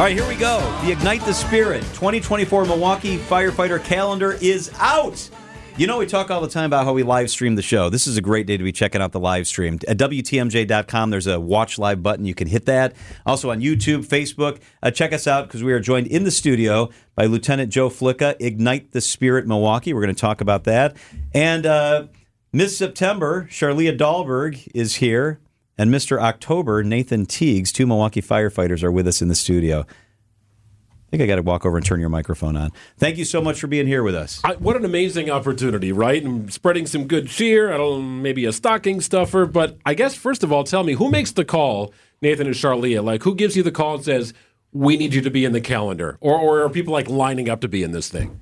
All 0.00 0.06
right, 0.06 0.16
here 0.16 0.26
we 0.26 0.34
go. 0.34 0.60
The 0.82 0.92
Ignite 0.92 1.26
the 1.26 1.34
Spirit 1.34 1.82
2024 1.92 2.64
Milwaukee 2.64 3.18
Firefighter 3.18 3.84
Calendar 3.84 4.32
is 4.40 4.70
out. 4.78 5.28
You 5.76 5.86
know, 5.86 5.98
we 5.98 6.06
talk 6.06 6.30
all 6.30 6.40
the 6.40 6.48
time 6.48 6.64
about 6.64 6.86
how 6.86 6.94
we 6.94 7.02
live 7.02 7.28
stream 7.28 7.54
the 7.54 7.60
show. 7.60 7.90
This 7.90 8.06
is 8.06 8.16
a 8.16 8.22
great 8.22 8.46
day 8.46 8.56
to 8.56 8.64
be 8.64 8.72
checking 8.72 9.02
out 9.02 9.12
the 9.12 9.20
live 9.20 9.46
stream. 9.46 9.78
At 9.86 9.98
WTMJ.com, 9.98 11.10
there's 11.10 11.26
a 11.26 11.38
watch 11.38 11.78
live 11.78 12.02
button. 12.02 12.24
You 12.24 12.34
can 12.34 12.48
hit 12.48 12.64
that. 12.64 12.96
Also 13.26 13.50
on 13.50 13.60
YouTube, 13.60 14.06
Facebook. 14.06 14.62
Uh, 14.82 14.90
check 14.90 15.12
us 15.12 15.26
out 15.26 15.48
because 15.48 15.62
we 15.62 15.70
are 15.74 15.80
joined 15.80 16.06
in 16.06 16.24
the 16.24 16.30
studio 16.30 16.88
by 17.14 17.26
Lieutenant 17.26 17.70
Joe 17.70 17.90
Flicka, 17.90 18.36
Ignite 18.40 18.92
the 18.92 19.02
Spirit 19.02 19.46
Milwaukee. 19.46 19.92
We're 19.92 20.00
going 20.00 20.14
to 20.14 20.18
talk 20.18 20.40
about 20.40 20.64
that. 20.64 20.96
And 21.34 21.66
uh, 21.66 22.06
Miss 22.54 22.74
September, 22.74 23.48
Charlia 23.50 23.94
Dahlberg, 23.98 24.66
is 24.74 24.94
here. 24.94 25.40
And 25.80 25.90
Mr. 25.90 26.20
October, 26.20 26.84
Nathan 26.84 27.24
Teagues, 27.24 27.72
two 27.72 27.86
Milwaukee 27.86 28.20
firefighters, 28.20 28.82
are 28.82 28.92
with 28.92 29.08
us 29.08 29.22
in 29.22 29.28
the 29.28 29.34
studio. 29.34 29.86
I 29.88 31.10
think 31.10 31.22
I 31.22 31.26
got 31.26 31.36
to 31.36 31.42
walk 31.42 31.64
over 31.64 31.78
and 31.78 31.86
turn 31.86 32.00
your 32.00 32.10
microphone 32.10 32.54
on. 32.54 32.70
Thank 32.98 33.16
you 33.16 33.24
so 33.24 33.40
much 33.40 33.58
for 33.58 33.66
being 33.66 33.86
here 33.86 34.02
with 34.02 34.14
us. 34.14 34.42
I, 34.44 34.56
what 34.56 34.76
an 34.76 34.84
amazing 34.84 35.30
opportunity, 35.30 35.90
right? 35.90 36.22
And 36.22 36.52
spreading 36.52 36.86
some 36.86 37.06
good 37.06 37.28
cheer. 37.28 37.72
I 37.72 37.78
don't 37.78 38.20
maybe 38.20 38.44
a 38.44 38.52
stocking 38.52 39.00
stuffer, 39.00 39.46
but 39.46 39.78
I 39.86 39.94
guess 39.94 40.14
first 40.14 40.44
of 40.44 40.52
all, 40.52 40.64
tell 40.64 40.84
me 40.84 40.92
who 40.92 41.10
makes 41.10 41.32
the 41.32 41.46
call, 41.46 41.94
Nathan 42.20 42.46
and 42.46 42.54
Charlia? 42.54 43.02
Like 43.02 43.22
who 43.22 43.34
gives 43.34 43.56
you 43.56 43.62
the 43.62 43.72
call 43.72 43.94
and 43.94 44.04
says 44.04 44.34
we 44.74 44.98
need 44.98 45.14
you 45.14 45.22
to 45.22 45.30
be 45.30 45.46
in 45.46 45.52
the 45.52 45.62
calendar, 45.62 46.18
or 46.20 46.38
or 46.38 46.62
are 46.62 46.68
people 46.68 46.92
like 46.92 47.08
lining 47.08 47.48
up 47.48 47.62
to 47.62 47.68
be 47.68 47.82
in 47.82 47.92
this 47.92 48.10
thing? 48.10 48.38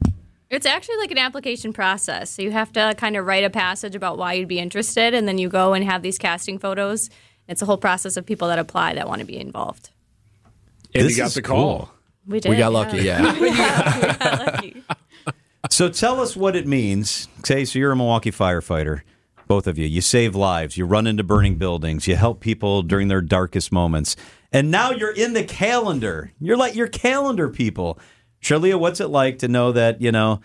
It's 0.51 0.67
actually 0.67 0.97
like 0.97 1.11
an 1.11 1.19
application 1.19 1.75
process. 1.75 2.31
So 2.31 2.43
you 2.43 2.51
have 2.51 2.73
to 2.73 2.95
kind 2.97 3.17
of 3.17 3.27
write 3.27 3.45
a 3.45 3.51
passage 3.51 3.95
about 3.95 4.17
why 4.17 4.33
you'd 4.33 4.49
be 4.49 4.59
interested, 4.59 5.15
and 5.15 5.29
then 5.29 5.39
you 5.39 5.49
go 5.49 5.75
and 5.75 5.85
have 5.85 6.03
these 6.03 6.19
casting 6.19 6.59
photos. 6.59 7.11
It's 7.49 7.63
a 7.63 7.67
whole 7.67 7.79
process 7.79 8.17
of 8.17 8.27
people 8.27 8.49
that 8.49 8.59
apply 8.59 8.95
that 8.95 9.09
want 9.09 9.21
to 9.21 9.27
be 9.27 9.39
involved. 9.39 9.91
And 10.95 11.05
This 11.07 11.13
you 11.13 11.23
got 11.23 11.29
is 11.29 11.35
the 11.35 11.43
call. 11.43 11.79
cool. 11.79 11.91
We 12.27 12.41
did. 12.41 12.51
We 12.51 12.57
got 12.57 12.73
lucky, 12.73 12.99
yeah. 12.99 13.33
we 13.41 13.51
got 13.57 14.47
lucky. 14.47 14.83
So 15.71 15.89
tell 15.89 16.21
us 16.21 16.37
what 16.37 16.55
it 16.57 16.67
means. 16.67 17.29
Say, 17.45 17.65
so 17.65 17.79
you're 17.79 17.93
a 17.93 17.97
Milwaukee 17.97 18.31
firefighter, 18.31 19.01
both 19.47 19.67
of 19.67 19.79
you. 19.79 19.87
You 19.87 20.01
save 20.01 20.35
lives, 20.35 20.77
you 20.77 20.85
run 20.87 21.07
into 21.07 21.25
burning 21.25 21.57
buildings, 21.57 22.07
you 22.07 22.17
help 22.17 22.41
people 22.41 22.83
during 22.83 23.09
their 23.09 23.21
darkest 23.21 23.73
moments. 23.73 24.15
And 24.53 24.71
now 24.71 24.91
you're 24.93 25.15
in 25.15 25.33
the 25.35 25.45
calendar. 25.45 26.33
You're 26.41 26.57
like 26.57 26.75
your 26.75 26.87
calendar 26.89 27.49
people. 27.49 27.99
Charlia, 28.43 28.79
what's 28.79 29.01
it 29.01 29.09
like 29.09 29.39
to 29.41 29.49
know 29.49 29.73
that, 29.73 30.01
you 30.01 30.13
know, 30.13 30.41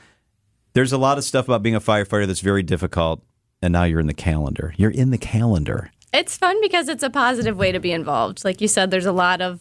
there's 0.74 0.92
a 0.92 0.98
lot 0.98 1.18
of 1.18 1.24
stuff 1.24 1.46
about 1.46 1.62
being 1.64 1.76
a 1.76 1.80
firefighter 1.82 2.26
that's 2.26 2.40
very 2.42 2.64
difficult, 2.64 3.22
and 3.62 3.72
now 3.72 3.84
you're 3.84 4.00
in 4.00 4.08
the 4.08 4.14
calendar. 4.14 4.74
You're 4.78 4.92
in 4.92 5.12
the 5.12 5.18
calendar. 5.18 5.92
It's 6.14 6.38
fun 6.38 6.60
because 6.62 6.90
it's 6.90 7.04
a 7.04 7.10
positive 7.10 7.58
way 7.58 7.72
to 7.72 7.80
be 7.80 7.92
involved. 7.92 8.46
Like 8.46 8.62
you 8.62 8.68
said, 8.68 8.92
there's 8.92 9.06
a 9.06 9.12
lot 9.12 9.42
of 9.42 9.60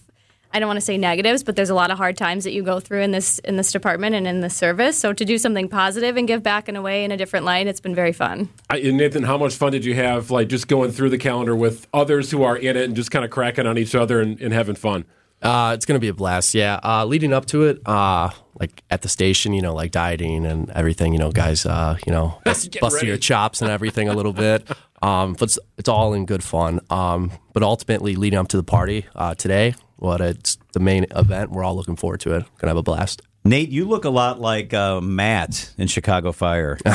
I 0.54 0.58
don't 0.58 0.66
want 0.68 0.76
to 0.76 0.84
say 0.84 0.98
negatives, 0.98 1.42
but 1.42 1.56
there's 1.56 1.70
a 1.70 1.74
lot 1.74 1.90
of 1.90 1.96
hard 1.96 2.16
times 2.18 2.44
that 2.44 2.52
you 2.52 2.62
go 2.62 2.78
through 2.78 3.00
in 3.00 3.10
this 3.10 3.38
in 3.38 3.56
this 3.56 3.72
department 3.72 4.14
and 4.14 4.26
in 4.26 4.40
this 4.42 4.54
service. 4.54 4.98
So 4.98 5.14
to 5.14 5.24
do 5.24 5.38
something 5.38 5.66
positive 5.66 6.18
and 6.18 6.28
give 6.28 6.42
back 6.42 6.68
in 6.68 6.76
a 6.76 6.82
way 6.82 7.04
in 7.04 7.10
a 7.10 7.16
different 7.16 7.46
light, 7.46 7.66
it's 7.66 7.80
been 7.80 7.94
very 7.94 8.12
fun. 8.12 8.50
I, 8.68 8.76
and 8.78 8.98
Nathan, 8.98 9.22
how 9.22 9.38
much 9.38 9.54
fun 9.54 9.72
did 9.72 9.84
you 9.84 9.94
have, 9.94 10.30
like 10.30 10.48
just 10.48 10.68
going 10.68 10.90
through 10.92 11.08
the 11.08 11.16
calendar 11.18 11.56
with 11.56 11.86
others 11.94 12.30
who 12.30 12.42
are 12.42 12.56
in 12.56 12.76
it 12.76 12.84
and 12.84 12.94
just 12.94 13.10
kind 13.10 13.24
of 13.24 13.30
cracking 13.30 13.66
on 13.66 13.78
each 13.78 13.94
other 13.94 14.20
and, 14.20 14.38
and 14.42 14.52
having 14.52 14.74
fun? 14.74 15.06
Uh, 15.40 15.72
it's 15.74 15.86
gonna 15.86 15.98
be 15.98 16.08
a 16.08 16.14
blast. 16.14 16.54
Yeah. 16.54 16.78
Uh, 16.84 17.06
leading 17.06 17.32
up 17.32 17.46
to 17.46 17.64
it, 17.64 17.80
uh, 17.86 18.28
like 18.60 18.84
at 18.90 19.00
the 19.00 19.08
station, 19.08 19.54
you 19.54 19.62
know, 19.62 19.74
like 19.74 19.90
dieting 19.90 20.44
and 20.44 20.68
everything. 20.70 21.14
You 21.14 21.18
know, 21.18 21.32
guys, 21.32 21.64
uh, 21.64 21.96
you 22.06 22.12
know, 22.12 22.38
bust, 22.44 22.64
Getting 22.64 22.80
busting 22.80 22.96
ready. 22.98 23.08
your 23.08 23.16
chops 23.16 23.62
and 23.62 23.70
everything 23.70 24.08
a 24.10 24.12
little 24.14 24.34
bit. 24.34 24.68
Um, 25.02 25.34
but 25.34 25.42
it's, 25.42 25.58
it's 25.76 25.88
all 25.88 26.14
in 26.14 26.26
good 26.26 26.42
fun. 26.42 26.80
Um, 26.88 27.32
but 27.52 27.62
ultimately, 27.62 28.16
leading 28.16 28.38
up 28.38 28.48
to 28.48 28.56
the 28.56 28.62
party 28.62 29.06
uh, 29.14 29.34
today, 29.34 29.74
what 29.96 30.20
it's 30.20 30.56
the 30.72 30.80
main 30.80 31.06
event. 31.14 31.50
We're 31.50 31.64
all 31.64 31.76
looking 31.76 31.96
forward 31.96 32.20
to 32.20 32.34
it. 32.36 32.44
Gonna 32.58 32.70
have 32.70 32.76
a 32.76 32.82
blast. 32.82 33.22
Nate, 33.44 33.70
you 33.70 33.86
look 33.86 34.04
a 34.04 34.10
lot 34.10 34.40
like 34.40 34.72
uh, 34.72 35.00
Matt 35.00 35.74
in 35.76 35.88
Chicago 35.88 36.30
Fire. 36.30 36.78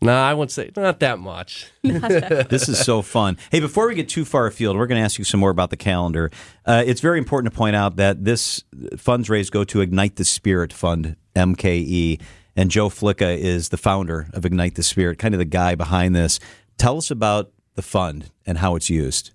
No, 0.00 0.12
I 0.12 0.32
wouldn't 0.32 0.52
say 0.52 0.70
not 0.76 1.00
that 1.00 1.18
much. 1.18 1.72
this 1.82 2.68
is 2.68 2.78
so 2.78 3.02
fun. 3.02 3.36
Hey, 3.50 3.58
before 3.58 3.88
we 3.88 3.96
get 3.96 4.08
too 4.08 4.24
far 4.24 4.46
afield, 4.46 4.76
we're 4.76 4.86
going 4.86 5.00
to 5.00 5.04
ask 5.04 5.18
you 5.18 5.24
some 5.24 5.40
more 5.40 5.50
about 5.50 5.70
the 5.70 5.76
calendar. 5.76 6.30
Uh, 6.64 6.84
it's 6.86 7.00
very 7.00 7.18
important 7.18 7.52
to 7.52 7.56
point 7.56 7.74
out 7.74 7.96
that 7.96 8.24
this 8.24 8.62
funds 8.96 9.28
raised 9.28 9.52
go 9.52 9.64
to 9.64 9.80
Ignite 9.80 10.14
the 10.14 10.24
Spirit 10.24 10.72
Fund, 10.72 11.16
MKE, 11.34 12.20
and 12.58 12.72
Joe 12.72 12.88
Flicka 12.88 13.38
is 13.38 13.68
the 13.68 13.76
founder 13.76 14.26
of 14.32 14.44
Ignite 14.44 14.74
the 14.74 14.82
Spirit, 14.82 15.20
kind 15.20 15.32
of 15.32 15.38
the 15.38 15.44
guy 15.44 15.76
behind 15.76 16.16
this. 16.16 16.40
Tell 16.76 16.98
us 16.98 17.08
about 17.08 17.52
the 17.76 17.82
fund 17.82 18.32
and 18.44 18.58
how 18.58 18.74
it's 18.74 18.90
used. 18.90 19.30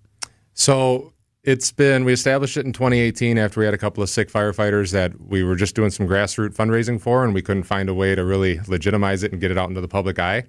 So 0.53 1.13
it's 1.41 1.72
been, 1.72 2.03
we 2.03 2.11
established 2.11 2.57
it 2.57 2.66
in 2.66 2.73
2018 2.73 3.38
after 3.38 3.61
we 3.61 3.66
had 3.66 3.73
a 3.73 3.78
couple 3.78 4.03
of 4.03 4.09
sick 4.09 4.29
firefighters 4.29 4.91
that 4.91 5.22
we 5.22 5.41
were 5.41 5.56
just 5.56 5.73
doing 5.73 5.89
some 5.89 6.06
grassroots 6.06 6.57
fundraising 6.57 7.00
for, 7.00 7.23
and 7.23 7.34
we 7.34 7.41
couldn't 7.41 7.63
find 7.63 7.88
a 7.88 7.94
way 7.94 8.13
to 8.13 8.25
really 8.25 8.59
legitimize 8.67 9.23
it 9.23 9.31
and 9.31 9.40
get 9.40 9.51
it 9.51 9.57
out 9.57 9.69
into 9.69 9.79
the 9.79 9.88
public 9.88 10.19
eye. 10.19 10.44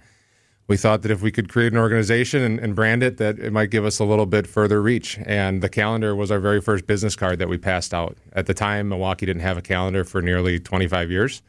We 0.66 0.76
thought 0.76 1.02
that 1.02 1.12
if 1.12 1.22
we 1.22 1.30
could 1.30 1.48
create 1.48 1.72
an 1.72 1.78
organization 1.78 2.42
and, 2.42 2.58
and 2.58 2.74
brand 2.74 3.04
it, 3.04 3.18
that 3.18 3.38
it 3.38 3.52
might 3.52 3.70
give 3.70 3.84
us 3.84 4.00
a 4.00 4.04
little 4.04 4.26
bit 4.26 4.48
further 4.48 4.82
reach. 4.82 5.16
And 5.24 5.62
the 5.62 5.68
calendar 5.68 6.16
was 6.16 6.32
our 6.32 6.40
very 6.40 6.60
first 6.60 6.88
business 6.88 7.14
card 7.14 7.38
that 7.38 7.48
we 7.48 7.56
passed 7.56 7.94
out. 7.94 8.18
At 8.32 8.46
the 8.46 8.54
time, 8.54 8.88
Milwaukee 8.88 9.26
didn't 9.26 9.42
have 9.42 9.58
a 9.58 9.62
calendar 9.62 10.02
for 10.02 10.20
nearly 10.20 10.58
25 10.58 11.12
years 11.12 11.40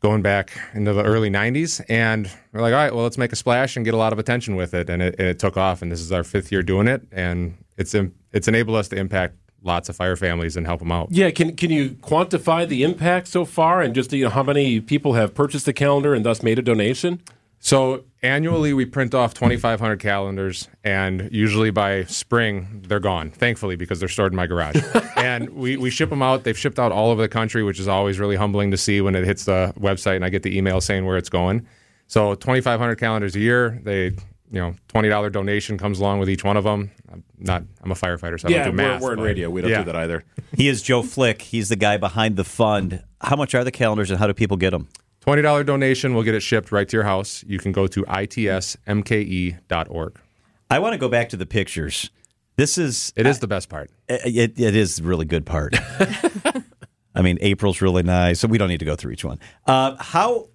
going 0.00 0.22
back 0.22 0.58
into 0.74 0.92
the 0.92 1.02
early 1.02 1.30
90s 1.30 1.84
and 1.88 2.30
we're 2.52 2.62
like 2.62 2.72
all 2.72 2.78
right 2.78 2.94
well 2.94 3.04
let's 3.04 3.18
make 3.18 3.32
a 3.32 3.36
splash 3.36 3.76
and 3.76 3.84
get 3.84 3.92
a 3.92 3.98
lot 3.98 4.12
of 4.12 4.18
attention 4.18 4.56
with 4.56 4.72
it 4.74 4.88
and 4.88 5.02
it, 5.02 5.14
and 5.18 5.28
it 5.28 5.38
took 5.38 5.56
off 5.56 5.82
and 5.82 5.92
this 5.92 6.00
is 6.00 6.10
our 6.10 6.24
fifth 6.24 6.50
year 6.50 6.62
doing 6.62 6.88
it 6.88 7.02
and 7.12 7.56
it's 7.76 7.94
it's 8.32 8.48
enabled 8.48 8.76
us 8.76 8.88
to 8.88 8.96
impact 8.96 9.34
lots 9.62 9.90
of 9.90 9.96
fire 9.96 10.16
families 10.16 10.56
and 10.56 10.66
help 10.66 10.78
them 10.80 10.90
out 10.90 11.08
Yeah, 11.10 11.30
can 11.30 11.54
can 11.54 11.70
you 11.70 11.90
quantify 11.90 12.66
the 12.66 12.82
impact 12.82 13.28
so 13.28 13.44
far 13.44 13.82
and 13.82 13.94
just 13.94 14.12
you 14.12 14.24
know 14.24 14.30
how 14.30 14.42
many 14.42 14.80
people 14.80 15.12
have 15.14 15.34
purchased 15.34 15.66
the 15.66 15.72
calendar 15.74 16.14
and 16.14 16.24
thus 16.24 16.42
made 16.42 16.58
a 16.58 16.62
donation? 16.62 17.20
So 17.60 18.04
annually 18.22 18.72
we 18.72 18.84
print 18.84 19.14
off 19.14 19.34
2500 19.34 20.00
calendars 20.00 20.68
and 20.82 21.28
usually 21.30 21.70
by 21.70 22.04
spring 22.04 22.82
they're 22.88 22.98
gone 22.98 23.30
thankfully 23.30 23.76
because 23.76 24.00
they're 24.00 24.08
stored 24.08 24.32
in 24.32 24.36
my 24.36 24.46
garage 24.46 24.76
and 25.16 25.48
we, 25.50 25.76
we 25.76 25.90
ship 25.90 26.10
them 26.10 26.22
out 26.22 26.42
they've 26.44 26.58
shipped 26.58 26.78
out 26.78 26.90
all 26.90 27.10
over 27.10 27.22
the 27.22 27.28
country 27.28 27.62
which 27.62 27.78
is 27.78 27.86
always 27.86 28.18
really 28.18 28.36
humbling 28.36 28.70
to 28.70 28.76
see 28.76 29.00
when 29.00 29.14
it 29.14 29.24
hits 29.24 29.44
the 29.44 29.72
website 29.78 30.16
and 30.16 30.24
i 30.24 30.28
get 30.28 30.42
the 30.42 30.56
email 30.56 30.80
saying 30.80 31.04
where 31.04 31.16
it's 31.16 31.30
going 31.30 31.66
so 32.06 32.34
2500 32.34 32.96
calendars 32.96 33.36
a 33.36 33.40
year 33.40 33.78
they 33.84 34.06
you 34.52 34.60
know 34.60 34.74
$20 34.88 35.30
donation 35.30 35.78
comes 35.78 36.00
along 36.00 36.18
with 36.18 36.28
each 36.28 36.42
one 36.42 36.56
of 36.56 36.64
them 36.64 36.90
i'm 37.12 37.22
not 37.38 37.62
i'm 37.82 37.92
a 37.92 37.94
firefighter 37.94 38.40
so 38.40 38.48
i 38.48 38.50
yeah, 38.50 38.64
don't 38.64 38.72
do 38.72 38.76
math 38.76 39.00
we're, 39.00 39.08
we're 39.08 39.14
in 39.14 39.20
radio. 39.20 39.50
We 39.50 39.60
don't 39.60 39.70
yeah. 39.70 39.78
do 39.78 39.92
that 39.92 39.96
either. 39.96 40.24
He 40.56 40.68
is 40.68 40.82
Joe 40.82 41.02
Flick. 41.02 41.42
He's 41.42 41.68
the 41.68 41.76
guy 41.76 41.96
behind 41.96 42.36
the 42.36 42.44
fund. 42.44 43.02
How 43.20 43.36
much 43.36 43.54
are 43.54 43.64
the 43.64 43.70
calendars 43.70 44.10
and 44.10 44.18
how 44.18 44.26
do 44.26 44.34
people 44.34 44.56
get 44.56 44.70
them? 44.70 44.88
$20 45.26 45.66
donation 45.66 46.14
will 46.14 46.22
get 46.22 46.34
it 46.34 46.40
shipped 46.40 46.72
right 46.72 46.88
to 46.88 46.96
your 46.96 47.04
house 47.04 47.44
you 47.46 47.58
can 47.58 47.72
go 47.72 47.86
to 47.86 48.02
itsmke.org 48.04 49.58
I 50.70 50.78
want 50.78 50.92
to 50.92 50.98
go 50.98 51.08
back 51.08 51.30
to 51.30 51.36
the 51.36 51.46
pictures. 51.46 52.10
This 52.56 52.78
is 52.78 53.12
it 53.16 53.26
is 53.26 53.40
the 53.40 53.48
best 53.48 53.68
part 53.68 53.90
It, 54.08 54.58
it 54.58 54.76
is 54.76 54.96
the 54.96 55.02
really 55.02 55.24
good 55.24 55.44
part. 55.44 55.74
I 57.14 57.22
mean, 57.22 57.38
April's 57.40 57.80
really 57.80 58.04
nice, 58.04 58.38
so 58.38 58.46
we 58.46 58.56
don't 58.56 58.68
need 58.68 58.78
to 58.78 58.84
go 58.84 58.94
through 58.94 59.12
each 59.12 59.24
one. 59.24 59.40
Uh, 59.66 59.96
how, 59.98 60.48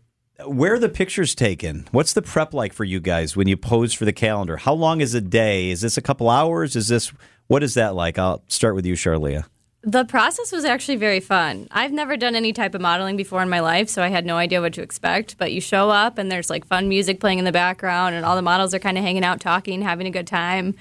where 0.46 0.76
are 0.76 0.80
the 0.80 0.88
pictures 0.88 1.36
taken? 1.36 1.86
What's 1.92 2.14
the 2.14 2.22
prep 2.22 2.54
like 2.54 2.72
for 2.72 2.86
you 2.86 3.02
guys 3.02 3.36
when 3.36 3.48
you 3.50 3.58
pose 3.58 3.94
for 3.94 4.06
the 4.06 4.14
calendar? 4.14 4.56
How 4.56 4.74
long 4.74 5.02
is 5.02 5.14
a 5.14 5.20
day? 5.22 5.70
Is 5.70 5.82
this 5.82 5.98
a 5.98 6.02
couple 6.02 6.30
hours? 6.30 6.78
Is 6.78 6.88
this 6.88 7.12
what 7.48 7.62
is 7.62 7.74
that 7.74 7.94
like? 7.94 8.18
I'll 8.18 8.44
start 8.48 8.76
with 8.76 8.86
you, 8.86 8.94
Charlia. 8.96 9.46
The 9.88 10.04
process 10.04 10.52
was 10.52 10.66
actually 10.66 10.96
very 10.96 11.20
fun. 11.20 11.68
I've 11.70 11.92
never 11.92 12.18
done 12.18 12.36
any 12.36 12.54
type 12.54 12.74
of 12.74 12.82
modeling 12.82 13.16
before 13.16 13.44
in 13.44 13.50
my 13.50 13.60
life, 13.60 13.88
so 13.88 14.02
I 14.02 14.08
had 14.08 14.26
no 14.26 14.36
idea 14.36 14.60
what 14.60 14.74
to 14.74 14.82
expect. 14.82 15.38
But 15.38 15.52
you 15.52 15.62
show 15.62 15.92
up, 15.92 16.18
and 16.18 16.32
there's 16.32 16.50
like 16.50 16.66
fun 16.66 16.90
music 16.90 17.20
playing 17.20 17.38
in 17.38 17.46
the 17.46 17.52
background, 17.52 18.16
and 18.16 18.26
all 18.26 18.36
the 18.36 18.42
models 18.42 18.74
are 18.74 18.80
kind 18.80 18.98
of 18.98 19.04
hanging 19.04 19.24
out, 19.24 19.40
talking, 19.40 19.84
having 19.84 20.08
a 20.08 20.10
good 20.12 20.26
time. 20.26 20.74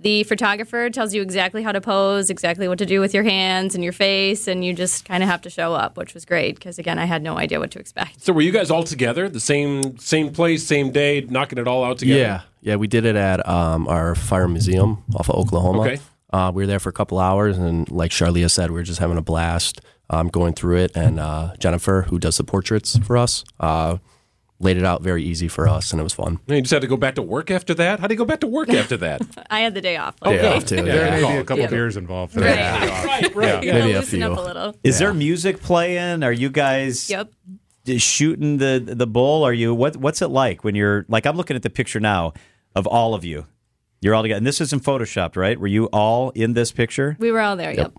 The 0.00 0.24
photographer 0.24 0.88
tells 0.88 1.12
you 1.12 1.20
exactly 1.20 1.62
how 1.62 1.72
to 1.72 1.82
pose, 1.82 2.30
exactly 2.30 2.66
what 2.66 2.78
to 2.78 2.86
do 2.86 2.98
with 2.98 3.12
your 3.12 3.24
hands 3.24 3.74
and 3.74 3.84
your 3.84 3.92
face, 3.92 4.48
and 4.48 4.64
you 4.64 4.72
just 4.72 5.04
kind 5.04 5.22
of 5.22 5.28
have 5.28 5.42
to 5.42 5.50
show 5.50 5.74
up, 5.74 5.98
which 5.98 6.14
was 6.14 6.24
great 6.24 6.54
because 6.54 6.78
again, 6.78 6.98
I 6.98 7.04
had 7.04 7.22
no 7.22 7.36
idea 7.36 7.60
what 7.60 7.70
to 7.72 7.78
expect. 7.78 8.22
So 8.22 8.32
were 8.32 8.42
you 8.42 8.52
guys 8.52 8.70
all 8.70 8.84
together, 8.84 9.28
the 9.28 9.38
same 9.38 9.98
same 9.98 10.32
place, 10.32 10.66
same 10.66 10.92
day, 10.92 11.26
knocking 11.28 11.58
it 11.58 11.68
all 11.68 11.84
out 11.84 11.98
together? 11.98 12.20
Yeah, 12.20 12.40
yeah, 12.62 12.76
we 12.76 12.86
did 12.86 13.04
it 13.04 13.16
at 13.16 13.46
um, 13.46 13.86
our 13.86 14.14
fire 14.14 14.48
museum 14.48 15.04
off 15.14 15.28
of 15.28 15.36
Oklahoma. 15.36 15.82
Okay. 15.82 16.00
Uh, 16.32 16.50
we 16.54 16.62
were 16.62 16.66
there 16.66 16.80
for 16.80 16.88
a 16.88 16.92
couple 16.92 17.18
hours, 17.18 17.56
and 17.58 17.90
like 17.90 18.10
Charlia 18.10 18.50
said, 18.50 18.70
we 18.70 18.76
were 18.76 18.82
just 18.82 18.98
having 19.00 19.16
a 19.16 19.22
blast 19.22 19.80
um, 20.10 20.28
going 20.28 20.52
through 20.54 20.78
it. 20.78 20.96
And 20.96 21.20
uh, 21.20 21.54
Jennifer, 21.58 22.02
who 22.08 22.18
does 22.18 22.36
the 22.36 22.44
portraits 22.44 22.98
for 22.98 23.16
us, 23.16 23.44
uh, 23.60 23.98
laid 24.58 24.76
it 24.76 24.84
out 24.84 25.02
very 25.02 25.22
easy 25.22 25.46
for 25.48 25.68
us, 25.68 25.92
and 25.92 26.00
it 26.00 26.02
was 26.02 26.14
fun. 26.14 26.40
And 26.48 26.56
you 26.56 26.62
just 26.62 26.72
had 26.72 26.82
to 26.82 26.88
go 26.88 26.96
back 26.96 27.14
to 27.16 27.22
work 27.22 27.50
after 27.50 27.74
that. 27.74 28.00
How 28.00 28.06
do 28.08 28.14
you 28.14 28.18
go 28.18 28.24
back 28.24 28.40
to 28.40 28.46
work 28.46 28.70
after 28.70 28.96
that? 28.98 29.20
I 29.50 29.60
had 29.60 29.74
the 29.74 29.80
day 29.80 29.96
off. 29.98 30.18
Day 30.20 30.30
luckily. 30.32 30.48
off, 30.48 30.64
too, 30.64 30.82
there 30.82 31.10
may 31.10 31.32
be 31.34 31.38
a 31.38 31.44
couple 31.44 31.62
Yeah. 31.62 31.70
beers 31.70 31.96
involved 31.96 32.32
for 32.34 32.40
Right. 32.40 32.56
that. 32.56 33.04
right, 33.22 33.34
right. 33.36 33.62
You 33.62 33.68
Yeah. 33.70 33.78
Maybe 33.78 33.92
a 33.92 34.02
few. 34.02 34.24
up 34.24 34.38
a 34.38 34.40
little. 34.40 34.76
Is 34.82 34.98
there 34.98 35.12
music 35.14 35.60
playing? 35.60 36.22
Are 36.22 36.32
you 36.32 36.50
guys 36.50 37.08
Yep. 37.10 37.30
shooting 37.98 38.56
the 38.58 38.82
the 38.84 39.06
bull? 39.06 39.44
Are 39.44 39.52
you 39.52 39.74
what? 39.74 39.96
What's 39.96 40.20
it 40.22 40.28
like 40.28 40.64
when 40.64 40.74
you're 40.74 41.04
like? 41.08 41.26
I'm 41.26 41.36
looking 41.36 41.54
at 41.56 41.62
the 41.62 41.70
picture 41.70 42.00
now 42.00 42.32
of 42.74 42.86
all 42.86 43.14
of 43.14 43.24
you. 43.24 43.46
You're 44.06 44.14
all 44.14 44.22
together, 44.22 44.38
and 44.38 44.46
this 44.46 44.60
isn't 44.60 44.84
photoshopped, 44.84 45.34
right? 45.34 45.58
Were 45.58 45.66
you 45.66 45.86
all 45.86 46.30
in 46.30 46.52
this 46.52 46.70
picture? 46.70 47.16
We 47.18 47.32
were 47.32 47.40
all 47.40 47.56
there. 47.56 47.72
Yep. 47.72 47.92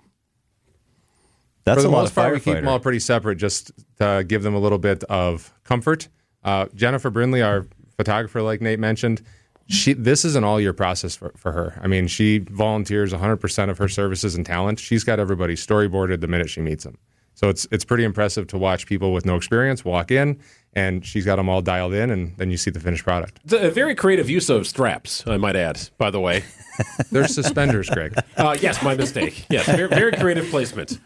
That's 1.66 1.80
For 1.80 1.82
the 1.82 1.90
a 1.90 1.92
lot 1.92 2.02
most 2.04 2.10
of 2.12 2.16
part, 2.16 2.34
we 2.34 2.40
keep 2.40 2.54
them 2.54 2.68
all 2.70 2.80
pretty 2.80 3.00
separate 3.00 3.36
just 3.36 3.74
to 4.00 4.24
give 4.26 4.42
them 4.42 4.56
a 4.56 4.60
little 4.60 4.78
bit 4.78 5.04
of 5.04 5.54
comfort. 5.66 6.08
Uh, 6.46 6.68
Jennifer 6.74 7.10
Brindley, 7.10 7.42
our 7.42 7.68
photographer, 7.98 8.42
like 8.42 8.62
Nate 8.62 8.80
mentioned, 8.80 9.22
she 9.68 9.92
this 9.92 10.24
is 10.24 10.38
an 10.38 10.46
all 10.46 10.62
year 10.62 10.72
process 10.72 11.14
for, 11.18 11.34
for 11.36 11.52
her. 11.52 11.78
I 11.84 11.88
mean, 11.88 12.08
she 12.08 12.38
volunteers 12.38 13.12
100% 13.12 13.70
of 13.70 13.78
her 13.78 13.90
services 13.90 14.34
and 14.34 14.46
talent. 14.46 14.80
She's 14.80 15.04
got 15.04 15.20
everybody 15.20 15.56
storyboarded 15.56 16.22
the 16.22 16.28
minute 16.30 16.50
she 16.50 16.62
meets 16.62 16.86
them. 16.86 17.00
So 17.38 17.50
it's 17.50 17.68
it's 17.72 17.86
pretty 17.86 18.04
impressive 18.04 18.48
to 18.48 18.58
watch 18.58 18.88
people 18.88 19.14
with 19.14 19.24
no 19.24 19.36
experience 19.36 19.86
walk 19.86 20.10
in, 20.10 20.40
and 20.74 21.06
she's 21.06 21.24
got 21.24 21.36
them 21.36 21.50
all 21.50 21.62
dialed 21.62 21.94
in, 21.94 22.10
and 22.10 22.36
then 22.38 22.50
you 22.50 22.58
see 22.58 22.72
the 22.72 22.80
finished 22.80 23.04
product. 23.04 23.40
It's 23.44 23.54
a 23.54 23.70
very 23.70 23.94
creative 23.94 24.28
use 24.28 24.50
of 24.50 24.66
straps, 24.66 25.24
I 25.28 25.38
might 25.38 25.56
add, 25.56 25.88
by 26.00 26.10
the 26.10 26.20
way. 26.20 26.44
They're 27.12 27.28
suspenders, 27.28 27.92
Greg. 27.92 28.16
Uh, 28.36 28.58
yes, 28.60 28.82
my 28.82 28.96
mistake. 28.96 29.46
Yes, 29.52 29.68
very, 29.68 29.88
very 29.88 30.14
creative 30.14 30.50
placement. 30.50 31.00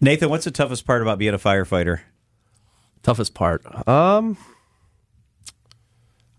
Nathan, 0.00 0.28
what's 0.28 0.44
the 0.44 0.50
toughest 0.50 0.84
part 0.88 1.02
about 1.02 1.18
being 1.18 1.34
a 1.34 1.38
firefighter? 1.38 2.00
Toughest 3.04 3.32
part. 3.32 3.64
Um, 3.86 4.36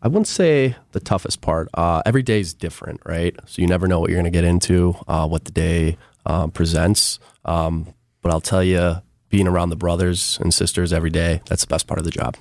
I 0.01 0.09
wouldn't 0.09 0.27
say 0.27 0.75
the 0.91 0.99
toughest 0.99 1.39
part. 1.39 1.69
Uh, 1.73 2.01
every 2.05 2.21
day 2.21 2.41
is 2.41 2.53
different, 2.53 2.99
right? 3.05 3.33
So 3.45 3.61
you 3.61 3.67
never 3.69 3.87
know 3.87 4.01
what 4.01 4.09
you're 4.09 4.19
going 4.19 4.29
to 4.29 4.37
get 4.37 4.43
into, 4.43 4.97
uh, 5.07 5.25
what 5.25 5.45
the 5.45 5.53
day 5.53 5.97
um, 6.25 6.51
presents. 6.51 7.19
Um, 7.45 7.93
but 8.23 8.31
I'll 8.31 8.41
tell 8.41 8.63
you, 8.63 8.95
being 9.29 9.47
around 9.47 9.69
the 9.69 9.75
brothers 9.75 10.39
and 10.41 10.51
sisters 10.51 10.91
every 10.91 11.11
day, 11.11 11.41
that's 11.45 11.61
the 11.61 11.67
best 11.67 11.85
part 11.85 11.99
of 11.99 12.05
the 12.05 12.11
job. 12.11 12.35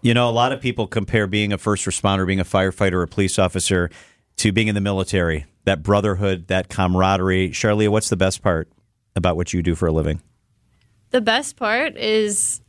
You 0.00 0.14
know, 0.14 0.28
a 0.28 0.32
lot 0.32 0.52
of 0.52 0.60
people 0.60 0.86
compare 0.86 1.26
being 1.26 1.52
a 1.52 1.58
first 1.58 1.84
responder, 1.84 2.26
being 2.26 2.40
a 2.40 2.44
firefighter, 2.44 2.94
or 2.94 3.02
a 3.02 3.08
police 3.08 3.38
officer, 3.38 3.90
to 4.36 4.52
being 4.52 4.68
in 4.68 4.74
the 4.74 4.80
military. 4.80 5.44
That 5.64 5.82
brotherhood, 5.82 6.48
that 6.48 6.68
camaraderie. 6.68 7.50
Charlia, 7.50 7.88
what's 7.88 8.08
the 8.08 8.16
best 8.16 8.42
part 8.42 8.68
about 9.14 9.36
what 9.36 9.52
you 9.52 9.62
do 9.62 9.74
for 9.74 9.86
a 9.86 9.92
living? 9.92 10.22
The 11.10 11.20
best 11.20 11.56
part 11.56 11.96
is, 11.96 12.60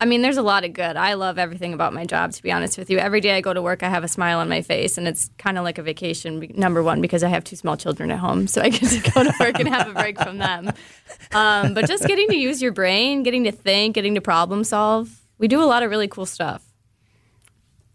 I 0.00 0.06
mean, 0.06 0.22
there's 0.22 0.36
a 0.36 0.42
lot 0.42 0.64
of 0.64 0.72
good. 0.72 0.96
I 0.96 1.14
love 1.14 1.38
everything 1.38 1.72
about 1.72 1.94
my 1.94 2.04
job, 2.04 2.32
to 2.32 2.42
be 2.42 2.50
honest 2.50 2.76
with 2.76 2.90
you. 2.90 2.98
Every 2.98 3.20
day 3.20 3.36
I 3.36 3.40
go 3.40 3.54
to 3.54 3.62
work, 3.62 3.82
I 3.82 3.88
have 3.88 4.04
a 4.04 4.08
smile 4.08 4.40
on 4.40 4.48
my 4.48 4.60
face, 4.60 4.98
and 4.98 5.06
it's 5.06 5.30
kind 5.38 5.56
of 5.56 5.64
like 5.64 5.78
a 5.78 5.82
vacation, 5.82 6.52
number 6.56 6.82
one, 6.82 7.00
because 7.00 7.22
I 7.22 7.28
have 7.28 7.44
two 7.44 7.56
small 7.56 7.76
children 7.76 8.10
at 8.10 8.18
home. 8.18 8.46
So 8.46 8.60
I 8.60 8.68
get 8.70 8.90
to 8.90 9.10
go 9.12 9.22
to 9.22 9.32
work 9.40 9.58
and 9.60 9.68
have 9.68 9.88
a 9.88 9.94
break 9.94 10.20
from 10.20 10.38
them. 10.38 10.72
Um, 11.32 11.74
but 11.74 11.86
just 11.86 12.06
getting 12.06 12.28
to 12.28 12.36
use 12.36 12.60
your 12.60 12.72
brain, 12.72 13.22
getting 13.22 13.44
to 13.44 13.52
think, 13.52 13.94
getting 13.94 14.16
to 14.16 14.20
problem 14.20 14.64
solve, 14.64 15.22
we 15.38 15.48
do 15.48 15.62
a 15.62 15.64
lot 15.64 15.82
of 15.82 15.90
really 15.90 16.08
cool 16.08 16.26
stuff. 16.26 16.64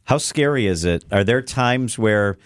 How 0.06 0.18
scary 0.18 0.66
is 0.66 0.86
it? 0.86 1.06
Are 1.12 1.24
there 1.24 1.42
times 1.42 2.00
where 2.00 2.38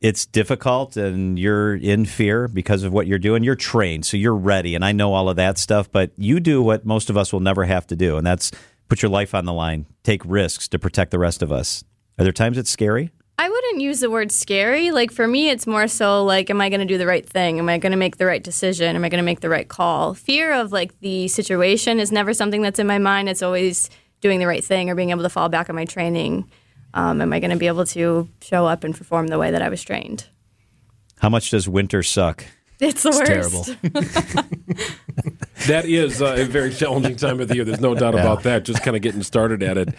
it's 0.00 0.26
difficult 0.26 0.96
and 0.96 1.38
you're 1.38 1.76
in 1.76 2.06
fear 2.06 2.48
because 2.48 2.82
of 2.82 2.92
what 2.92 3.06
you're 3.06 3.18
doing? 3.18 3.44
You're 3.44 3.54
trained, 3.54 4.06
so 4.06 4.16
you're 4.16 4.34
ready, 4.34 4.74
and 4.74 4.84
I 4.84 4.92
know 4.92 5.12
all 5.12 5.28
of 5.28 5.36
that 5.36 5.58
stuff, 5.58 5.92
but 5.92 6.12
you 6.16 6.40
do 6.40 6.62
what 6.62 6.86
most 6.86 7.10
of 7.10 7.16
us 7.16 7.32
will 7.32 7.40
never 7.40 7.64
have 7.64 7.86
to 7.88 7.96
do, 7.96 8.16
and 8.16 8.26
that's 8.26 8.50
put 8.92 9.00
your 9.00 9.10
life 9.10 9.34
on 9.34 9.46
the 9.46 9.54
line, 9.54 9.86
take 10.02 10.20
risks 10.22 10.68
to 10.68 10.78
protect 10.78 11.12
the 11.12 11.18
rest 11.18 11.42
of 11.42 11.50
us. 11.50 11.82
Are 12.18 12.24
there 12.24 12.30
times 12.30 12.58
it's 12.58 12.68
scary? 12.68 13.10
I 13.38 13.48
wouldn't 13.48 13.80
use 13.80 14.00
the 14.00 14.10
word 14.10 14.30
scary. 14.30 14.90
Like 14.90 15.10
for 15.10 15.26
me, 15.26 15.48
it's 15.48 15.66
more 15.66 15.88
so 15.88 16.22
like, 16.26 16.50
am 16.50 16.60
I 16.60 16.68
going 16.68 16.80
to 16.80 16.86
do 16.86 16.98
the 16.98 17.06
right 17.06 17.26
thing? 17.26 17.58
Am 17.58 17.70
I 17.70 17.78
going 17.78 17.92
to 17.92 17.96
make 17.96 18.18
the 18.18 18.26
right 18.26 18.44
decision? 18.44 18.94
Am 18.94 19.02
I 19.02 19.08
going 19.08 19.22
to 19.22 19.24
make 19.24 19.40
the 19.40 19.48
right 19.48 19.66
call? 19.66 20.12
Fear 20.12 20.52
of 20.52 20.72
like 20.72 21.00
the 21.00 21.26
situation 21.28 22.00
is 22.00 22.12
never 22.12 22.34
something 22.34 22.60
that's 22.60 22.78
in 22.78 22.86
my 22.86 22.98
mind. 22.98 23.30
It's 23.30 23.40
always 23.40 23.88
doing 24.20 24.40
the 24.40 24.46
right 24.46 24.62
thing 24.62 24.90
or 24.90 24.94
being 24.94 25.08
able 25.08 25.22
to 25.22 25.30
fall 25.30 25.48
back 25.48 25.70
on 25.70 25.74
my 25.74 25.86
training. 25.86 26.50
Um, 26.92 27.22
am 27.22 27.32
I 27.32 27.40
going 27.40 27.50
to 27.50 27.56
be 27.56 27.68
able 27.68 27.86
to 27.86 28.28
show 28.42 28.66
up 28.66 28.84
and 28.84 28.94
perform 28.94 29.28
the 29.28 29.38
way 29.38 29.52
that 29.52 29.62
I 29.62 29.70
was 29.70 29.82
trained? 29.82 30.26
How 31.18 31.30
much 31.30 31.48
does 31.48 31.66
winter 31.66 32.02
suck? 32.02 32.44
It's 32.78 33.04
the 33.04 33.10
worst. 33.10 33.26
terrible. 33.26 33.64
That 35.66 35.84
is 35.84 36.20
uh, 36.20 36.34
a 36.38 36.44
very 36.44 36.72
challenging 36.72 37.16
time 37.16 37.40
of 37.40 37.48
the 37.48 37.54
year. 37.54 37.64
There's 37.64 37.80
no 37.80 37.94
doubt 37.94 38.14
about 38.14 38.42
that. 38.42 38.64
Just 38.64 38.82
kind 38.82 38.96
of 38.96 39.02
getting 39.02 39.22
started 39.22 39.62
at 39.62 39.78
it. 39.78 39.94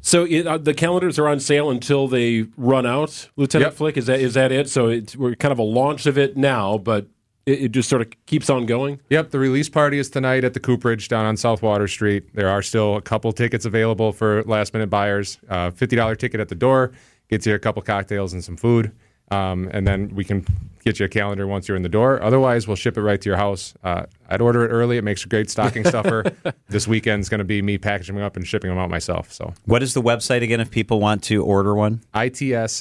So 0.00 0.24
it, 0.24 0.46
uh, 0.46 0.58
the 0.58 0.74
calendars 0.74 1.18
are 1.18 1.26
on 1.28 1.40
sale 1.40 1.70
until 1.70 2.06
they 2.06 2.46
run 2.56 2.86
out. 2.86 3.28
Lieutenant 3.36 3.72
Yep. 3.72 3.76
Flick, 3.76 3.96
is 3.96 4.06
that 4.06 4.20
is 4.20 4.34
that 4.34 4.52
it? 4.52 4.68
So 4.70 4.86
it's, 4.88 5.16
we're 5.16 5.34
kind 5.34 5.52
of 5.52 5.58
a 5.58 5.64
launch 5.64 6.06
of 6.06 6.16
it 6.16 6.36
now, 6.36 6.78
but 6.78 7.08
it, 7.46 7.62
it 7.62 7.68
just 7.72 7.88
sort 7.88 8.02
of 8.02 8.08
keeps 8.26 8.48
on 8.48 8.64
going. 8.64 9.00
Yep, 9.10 9.30
the 9.30 9.38
release 9.40 9.68
party 9.68 9.98
is 9.98 10.08
tonight 10.08 10.44
at 10.44 10.54
the 10.54 10.60
Cooperage 10.60 11.08
down 11.08 11.26
on 11.26 11.36
South 11.36 11.62
Water 11.62 11.88
Street. 11.88 12.32
There 12.34 12.48
are 12.48 12.62
still 12.62 12.96
a 12.96 13.02
couple 13.02 13.32
tickets 13.32 13.64
available 13.64 14.12
for 14.12 14.44
last 14.44 14.72
minute 14.72 14.88
buyers. 14.88 15.38
Uh, 15.48 15.70
$50 15.72 16.16
ticket 16.16 16.38
at 16.40 16.48
the 16.48 16.54
door 16.54 16.92
gets 17.28 17.44
you 17.46 17.54
a 17.54 17.58
couple 17.58 17.82
cocktails 17.82 18.32
and 18.32 18.44
some 18.44 18.56
food. 18.56 18.92
Um, 19.30 19.68
and 19.72 19.86
then 19.86 20.14
we 20.14 20.24
can 20.24 20.46
get 20.84 20.98
you 21.00 21.04
a 21.06 21.08
calendar 21.08 21.46
once 21.46 21.68
you're 21.68 21.76
in 21.76 21.82
the 21.82 21.88
door. 21.88 22.22
Otherwise, 22.22 22.66
we'll 22.66 22.76
ship 22.76 22.96
it 22.96 23.02
right 23.02 23.20
to 23.20 23.28
your 23.28 23.36
house. 23.36 23.74
Uh, 23.84 24.04
I'd 24.30 24.40
order 24.40 24.64
it 24.64 24.68
early. 24.68 24.96
It 24.96 25.04
makes 25.04 25.22
a 25.24 25.28
great 25.28 25.50
stocking 25.50 25.84
stuffer. 25.88 26.24
this 26.68 26.88
weekend's 26.88 27.28
going 27.28 27.40
to 27.40 27.44
be 27.44 27.60
me 27.60 27.76
packaging 27.76 28.14
them 28.14 28.24
up 28.24 28.36
and 28.36 28.46
shipping 28.46 28.70
them 28.70 28.78
out 28.78 28.88
myself. 28.88 29.30
So, 29.32 29.52
What 29.66 29.82
is 29.82 29.92
the 29.92 30.00
website 30.00 30.42
again 30.42 30.60
if 30.60 30.70
people 30.70 30.98
want 30.98 31.22
to 31.24 31.44
order 31.44 31.74
one? 31.74 32.00
itsmke.org. 32.14 32.78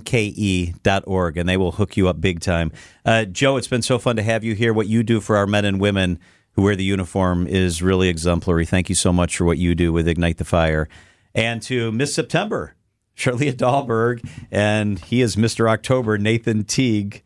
itsmke.org, 0.00 1.36
and 1.36 1.48
they 1.48 1.56
will 1.56 1.72
hook 1.72 1.96
you 1.96 2.08
up 2.08 2.20
big 2.20 2.40
time. 2.40 2.72
Uh, 3.04 3.24
Joe, 3.24 3.56
it's 3.56 3.68
been 3.68 3.82
so 3.82 3.98
fun 3.98 4.16
to 4.16 4.22
have 4.22 4.44
you 4.44 4.54
here. 4.54 4.72
What 4.72 4.86
you 4.86 5.02
do 5.02 5.20
for 5.20 5.36
our 5.36 5.46
men 5.46 5.64
and 5.64 5.80
women 5.80 6.18
who 6.52 6.62
wear 6.62 6.74
the 6.76 6.84
uniform 6.84 7.46
is 7.46 7.82
really 7.82 8.08
exemplary. 8.08 8.64
Thank 8.66 8.88
you 8.88 8.94
so 8.94 9.12
much 9.12 9.36
for 9.36 9.44
what 9.44 9.58
you 9.58 9.74
do 9.74 9.92
with 9.92 10.08
Ignite 10.08 10.38
the 10.38 10.44
Fire. 10.44 10.88
And 11.34 11.62
to 11.62 11.92
Miss 11.92 12.12
September, 12.14 12.74
Charlia 13.20 13.52
Dahlberg, 13.52 14.26
and 14.50 14.98
he 14.98 15.20
is 15.20 15.36
Mr. 15.36 15.68
October, 15.68 16.16
Nathan 16.16 16.64
Teague. 16.64 17.22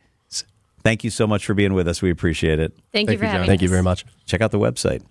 Thank 0.83 1.05
you 1.05 1.11
so 1.11 1.27
much 1.27 1.47
for 1.47 1.55
being 1.55 1.73
with 1.73 1.89
us. 1.89 2.03
We 2.03 2.11
appreciate 2.11 2.59
it. 2.59 2.73
Thank, 2.93 3.09
Thank 3.09 3.11
you 3.11 3.19
for 3.19 3.25
you, 3.25 3.29
John. 3.29 3.33
having 3.33 3.47
Thank 3.47 3.63
you 3.63 3.69
very 3.69 3.83
much. 3.83 4.05
Check 4.27 4.41
out 4.41 4.51
the 4.51 4.59
website. 4.59 5.03